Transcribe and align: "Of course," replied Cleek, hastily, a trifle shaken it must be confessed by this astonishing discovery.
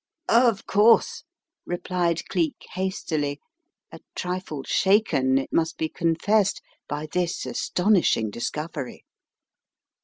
"Of 0.29 0.65
course," 0.65 1.25
replied 1.63 2.27
Cleek, 2.27 2.55
hastily, 2.73 3.39
a 3.91 3.99
trifle 4.15 4.63
shaken 4.63 5.37
it 5.37 5.53
must 5.53 5.77
be 5.77 5.89
confessed 5.89 6.59
by 6.89 7.05
this 7.05 7.45
astonishing 7.45 8.31
discovery. 8.31 9.05